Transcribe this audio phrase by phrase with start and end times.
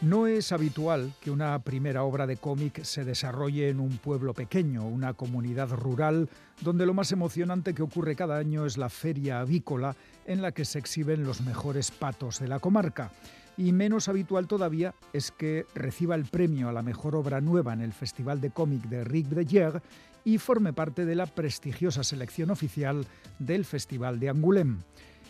[0.00, 4.86] No es habitual que una primera obra de cómic se desarrolle en un pueblo pequeño,
[4.86, 6.28] una comunidad rural,
[6.60, 10.64] donde lo más emocionante que ocurre cada año es la feria avícola en la que
[10.64, 13.10] se exhiben los mejores patos de la comarca.
[13.56, 17.80] Y menos habitual todavía es que reciba el premio a la mejor obra nueva en
[17.80, 19.80] el Festival de Cómic de Ric de
[20.24, 23.04] y forme parte de la prestigiosa selección oficial
[23.40, 24.76] del Festival de Angoulême.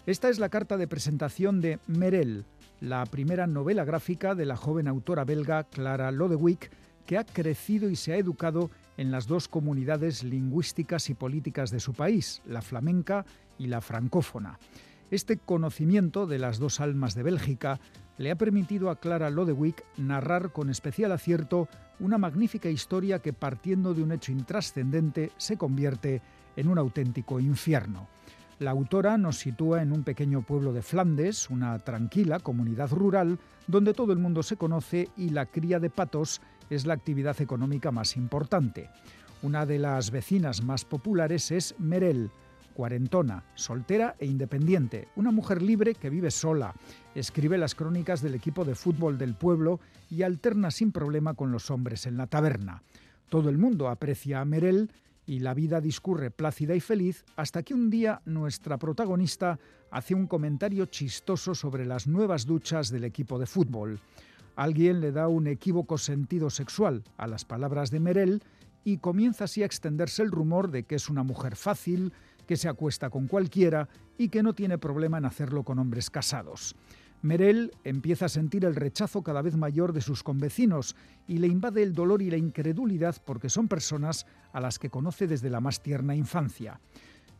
[0.05, 2.44] Esta es la carta de presentación de Merel,
[2.80, 6.70] la primera novela gráfica de la joven autora belga Clara Lodewyk,
[7.06, 11.80] que ha crecido y se ha educado en las dos comunidades lingüísticas y políticas de
[11.80, 13.24] su país, la flamenca
[13.59, 14.59] y la francófona.
[15.10, 17.80] Este conocimiento de las dos almas de Bélgica
[18.19, 23.95] le ha permitido a Clara Lodewyk narrar con especial acierto una magnífica historia que partiendo
[23.95, 26.20] de un hecho intrascendente se convierte
[26.56, 28.08] en un auténtico infierno.
[28.59, 33.95] La autora nos sitúa en un pequeño pueblo de Flandes, una tranquila comunidad rural donde
[33.95, 38.17] todo el mundo se conoce y la cría de patos es la actividad económica más
[38.17, 38.91] importante.
[39.42, 42.33] Una de las vecinas más populares es Merel,
[42.75, 46.75] cuarentona, soltera e independiente, una mujer libre que vive sola,
[47.14, 49.79] escribe las crónicas del equipo de fútbol del pueblo
[50.11, 52.83] y alterna sin problema con los hombres en la taberna.
[53.29, 54.91] Todo el mundo aprecia a Merel
[55.28, 59.58] y la vida discurre plácida y feliz hasta que un día nuestra protagonista
[59.90, 64.00] hace un comentario chistoso sobre las nuevas duchas del equipo de fútbol.
[64.56, 68.42] Alguien le da un equívoco sentido sexual a las palabras de Merel
[68.84, 72.14] y comienza así a extenderse el rumor de que es una mujer fácil,
[72.46, 76.74] que se acuesta con cualquiera y que no tiene problema en hacerlo con hombres casados.
[77.22, 80.94] Merel empieza a sentir el rechazo cada vez mayor de sus convecinos
[81.27, 85.27] y le invade el dolor y la incredulidad porque son personas a las que conoce
[85.27, 86.80] desde la más tierna infancia.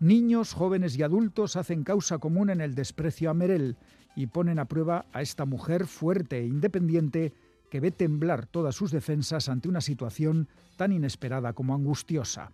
[0.01, 3.77] Niños, jóvenes y adultos hacen causa común en el desprecio a Merel
[4.17, 7.33] y ponen a prueba a esta mujer fuerte e independiente
[7.71, 12.51] que ve temblar todas sus defensas ante una situación tan inesperada como angustiosa.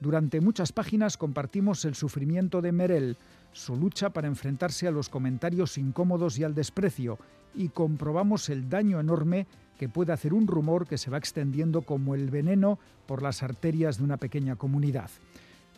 [0.00, 3.16] Durante muchas páginas compartimos el sufrimiento de Merel,
[3.52, 7.18] su lucha para enfrentarse a los comentarios incómodos y al desprecio,
[7.54, 9.46] y comprobamos el daño enorme
[9.78, 13.96] que puede hacer un rumor que se va extendiendo como el veneno por las arterias
[13.96, 15.10] de una pequeña comunidad.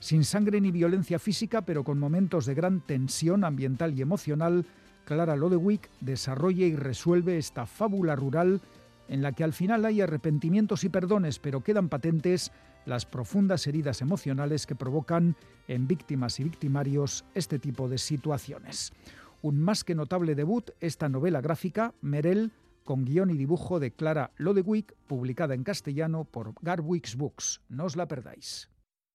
[0.00, 4.66] Sin sangre ni violencia física, pero con momentos de gran tensión ambiental y emocional,
[5.04, 8.60] Clara Lodewyk desarrolla y resuelve esta fábula rural
[9.08, 12.52] en la que al final hay arrepentimientos y perdones, pero quedan patentes
[12.88, 15.36] las profundas heridas emocionales que provocan
[15.68, 18.92] en víctimas y victimarios este tipo de situaciones.
[19.42, 22.50] Un más que notable debut, esta novela gráfica, Merel,
[22.84, 27.60] con guion y dibujo de Clara Lodewyk, publicada en castellano por Garwix Books.
[27.68, 28.70] No os la perdáis.